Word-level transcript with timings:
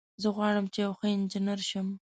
زه 0.21 0.27
غواړم 0.35 0.65
چې 0.73 0.79
یو 0.85 0.91
ښه 0.99 1.07
انجینر 1.15 1.59
شم 1.69 1.87